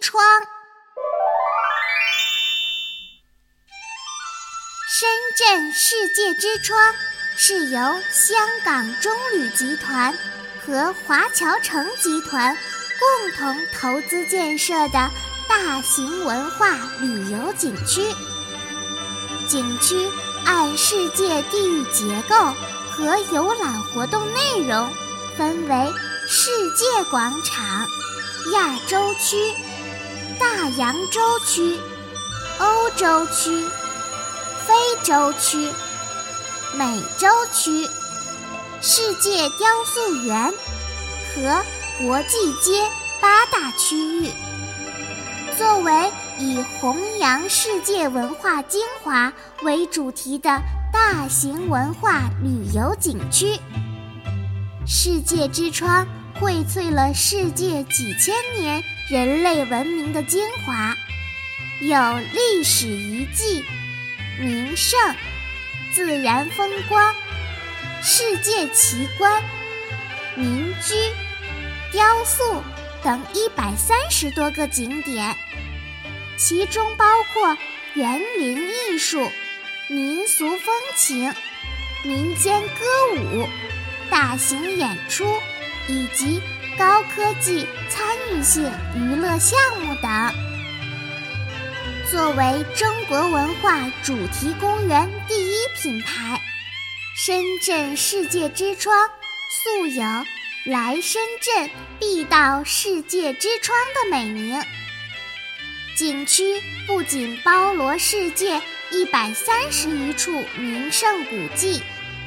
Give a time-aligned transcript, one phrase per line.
[0.00, 0.24] 窗。
[4.88, 6.94] 深圳世界之窗
[7.36, 7.80] 是由
[8.10, 10.12] 香港中旅集团
[10.60, 12.56] 和华侨城集团
[12.98, 15.10] 共同投资建设的
[15.48, 18.02] 大型文化旅游景区。
[19.48, 20.08] 景区
[20.44, 22.36] 按世界地域结构
[22.90, 24.88] 和游览活动内容
[25.36, 25.92] 分为
[26.28, 27.86] 世界广场、
[28.52, 29.36] 亚洲区、
[30.56, 31.78] 大洋洲区、
[32.58, 33.64] 欧洲区。
[34.66, 35.68] 非洲区、
[36.76, 37.88] 美洲区、
[38.80, 40.52] 世界雕塑园
[41.34, 41.64] 和
[41.98, 42.88] 国际街
[43.20, 44.30] 八大区域，
[45.56, 45.92] 作为
[46.38, 50.60] 以弘扬世界文化精华为主题的
[50.92, 53.58] 大型文化旅游景区，
[54.86, 56.06] 世界之窗
[56.40, 60.96] 荟萃了世界几千年人类文明的精华，
[61.80, 63.62] 有历史遗迹。
[64.38, 64.98] 名胜、
[65.92, 67.14] 自然风光、
[68.02, 69.42] 世界奇观、
[70.34, 70.94] 民居、
[71.92, 72.62] 雕塑
[73.04, 75.36] 等一百三十多个景点，
[76.38, 77.04] 其中包
[77.34, 77.54] 括
[77.92, 79.30] 园林艺术、
[79.88, 81.34] 民俗风情、
[82.02, 83.46] 民间歌舞、
[84.08, 85.26] 大型演出
[85.88, 86.40] 以及
[86.78, 90.34] 高科技参与性娱乐项目等。
[92.10, 96.40] 作为中国文化主题公园第一品牌，
[97.16, 99.08] 深圳世界之窗
[99.64, 100.02] 素有
[100.66, 104.60] “来深圳必到世界之窗”的美名。
[105.96, 111.82] 景区不仅包罗世界一百三十余处名胜古迹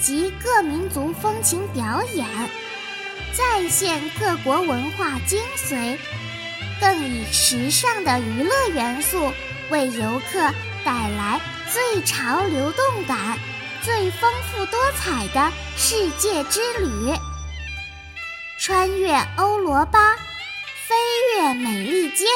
[0.00, 2.26] 及各民族风情表演，
[3.32, 5.96] 再现各国文化精髓，
[6.80, 9.32] 更以时尚的娱乐元素。
[9.70, 10.40] 为游客
[10.82, 11.38] 带来
[11.70, 13.38] 最潮流动感、
[13.82, 17.12] 最丰富多彩的世界之旅。
[18.58, 20.14] 穿越欧罗巴，
[20.86, 20.94] 飞
[21.36, 22.26] 越美利坚，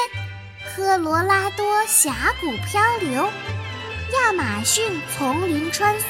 [0.76, 3.31] 科罗拉多峡谷漂流，
[4.12, 6.02] 亚马逊丛林穿梭，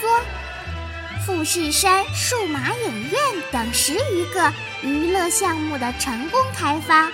[1.24, 4.52] 富士山数码影院等十余个
[4.82, 7.10] 娱乐项目的成功开发。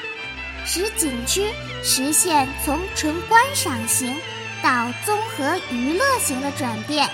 [0.64, 1.50] 使景区
[1.82, 4.14] 实现从纯观赏型
[4.62, 7.08] 到综合娱乐型的转变。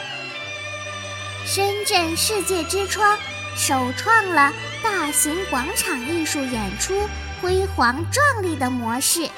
[1.46, 3.16] 深圳世界之窗
[3.56, 7.08] 首创了大型广场艺术演出
[7.40, 9.28] 辉煌壮丽的模式，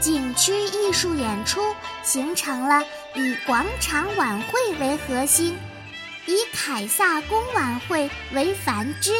[0.00, 1.60] 景区艺术演出
[2.04, 5.56] 形成了以广场晚会为核心，
[6.28, 9.12] 以凯撒宫晚会为繁枝。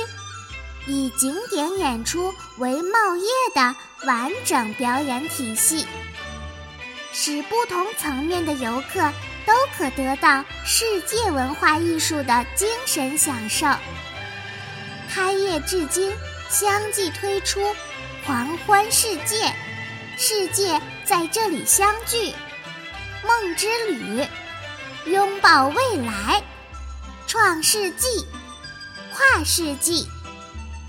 [0.87, 3.25] 以景点演出为茂业
[3.55, 3.75] 的
[4.07, 5.87] 完整表演体系，
[7.13, 9.01] 使不同层面的游客
[9.47, 13.67] 都可得到世界文化艺术的精神享受。
[15.11, 16.13] 开业至今，
[16.51, 17.61] 相继推出
[18.27, 19.53] “狂欢世界
[20.19, 22.35] ”“世界在这里相聚
[23.27, 24.27] ”“梦之旅
[25.11, 26.43] ”“拥抱未来
[27.29, 28.27] ”“创世纪
[29.13, 30.09] ”“跨世纪”。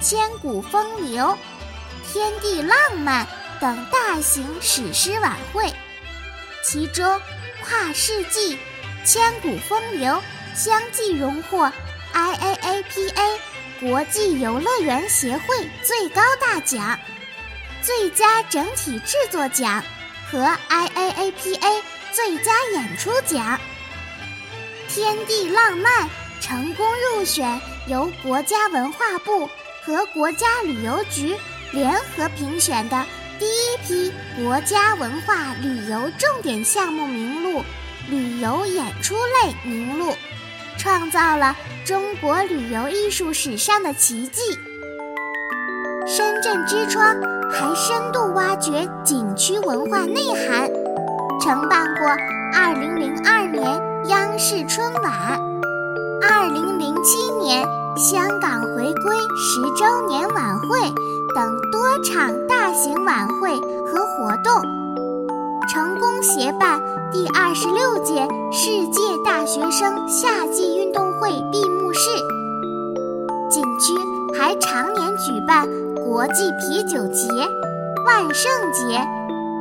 [0.01, 1.38] 千古风流、
[2.07, 3.27] 天地浪漫
[3.59, 5.73] 等大型史诗晚会，
[6.63, 7.05] 其中
[7.61, 8.55] 《跨世纪》
[9.05, 10.13] 《千古风流》
[10.55, 11.69] 相继荣获
[12.13, 13.38] IAAPA
[13.81, 16.97] 国际游乐园协会最高大奖、
[17.81, 19.83] 最佳整体制作奖
[20.31, 20.39] 和
[20.69, 21.81] IAAPA
[22.13, 23.59] 最佳演出奖。
[24.88, 26.85] 天地浪漫成功
[27.16, 29.50] 入选由国家文化部。
[29.81, 31.35] 和国家旅游局
[31.72, 33.05] 联合评选的
[33.39, 37.63] 第一批国家文化旅游重点项目名录、
[38.07, 40.13] 旅游演出类名录，
[40.77, 41.55] 创造了
[41.85, 44.41] 中国旅游艺术史上的奇迹。
[46.06, 47.15] 深圳之窗
[47.50, 50.69] 还深度挖掘景区文化内涵，
[51.42, 52.07] 承办过
[52.53, 55.39] 2002年央视春晚、
[56.30, 57.68] 2007年。
[57.98, 60.80] 香港回归十周年晚会
[61.36, 64.54] 等多场大型晚会和活动，
[65.68, 66.80] 成功协办
[67.12, 72.10] 第二十六届世界大学生夏季运动会闭幕式。
[73.52, 73.94] 景区
[74.38, 75.68] 还常年举办
[76.06, 77.28] 国际啤酒节、
[78.06, 79.02] 万圣节、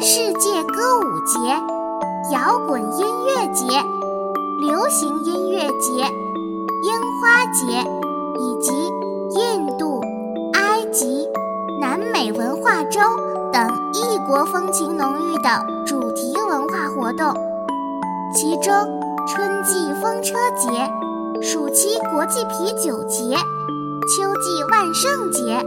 [0.00, 1.38] 世界歌舞节、
[2.32, 3.66] 摇滚音乐节、
[4.60, 6.08] 流行音乐节、
[7.52, 7.84] 节。
[8.40, 8.72] 以及
[9.34, 10.00] 印度、
[10.54, 11.28] 埃及、
[11.80, 13.00] 南美文化周
[13.52, 15.50] 等异国风情浓郁的
[15.84, 17.34] 主题文化活动。
[18.32, 18.72] 其中，
[19.26, 20.88] 春季风车节、
[21.42, 23.34] 暑期国际啤酒节、
[24.06, 25.64] 秋季万圣节、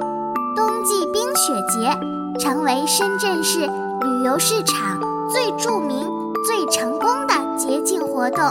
[0.55, 1.99] 冬季冰雪节，
[2.39, 4.97] 成为深圳市旅游市场
[5.29, 6.07] 最著名、
[6.47, 8.45] 最成功的节庆活动。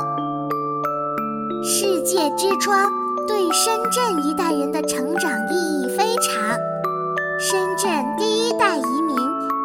[1.63, 2.91] 世界之窗
[3.31, 6.59] 对深圳一代人的成长意义非常。
[7.39, 9.17] 深圳第一代移民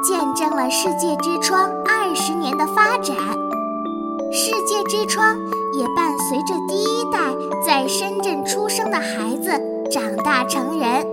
[0.03, 3.17] 见证了世界之窗二十年的发展。
[4.31, 5.35] 世界之窗
[5.73, 7.17] 也伴随着第一代
[7.65, 9.49] 在深圳出生的孩子
[9.89, 11.03] 长大成人。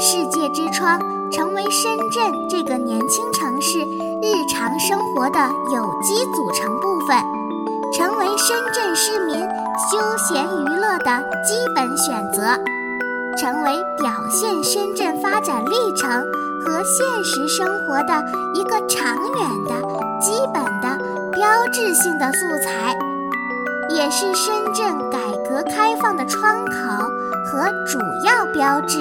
[0.00, 0.98] 世界之窗
[1.30, 3.78] 成为深圳这个年轻城市
[4.20, 5.38] 日常生活的
[5.72, 7.16] 有机组成部分，
[7.96, 9.38] 成为深圳市民
[9.76, 12.42] 休闲娱乐的基本选择，
[13.36, 16.10] 成为表现深圳发展历程
[16.64, 18.24] 和现实生活的
[18.54, 19.74] 一个长远的
[20.20, 21.16] 基本的。
[21.36, 22.96] 标志性的素材，
[23.90, 26.72] 也是深圳改革开放的窗口
[27.44, 28.98] 和主要标志。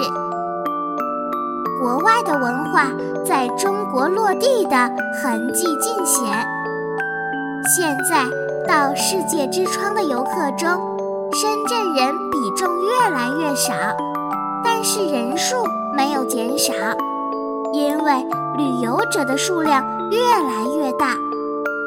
[1.80, 2.88] 国外的文化
[3.26, 4.76] 在中国落地的
[5.24, 6.46] 痕迹尽显。
[7.78, 8.26] 现在
[8.68, 10.70] 到世界之窗的游客中，
[11.34, 13.74] 深圳人比重越来越少，
[14.64, 15.56] 但是人数
[15.96, 16.74] 没有减少，
[17.74, 18.26] 因为
[18.58, 21.16] 旅游者的数量越来越大。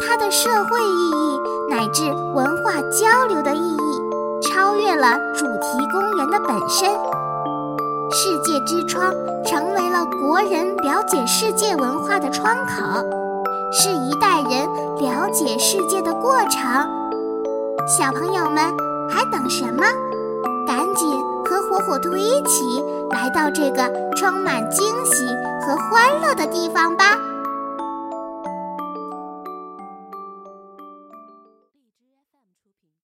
[0.01, 1.41] 它的社会意义
[1.71, 2.05] 乃至
[2.35, 4.01] 文化交流的意义，
[4.43, 6.89] 超越了主题公园的本身。
[8.11, 9.13] 世界之窗
[9.45, 13.18] 成为了国人了解世界文化的窗口，
[13.73, 14.67] 是一代人
[14.99, 16.61] 了解世界的过程。
[17.87, 18.65] 小朋友们
[19.11, 19.83] 还等什么？
[20.67, 21.09] 赶紧
[21.49, 25.27] 和火火兔一起来到这个充满惊喜
[25.63, 27.17] 和欢乐的地方吧！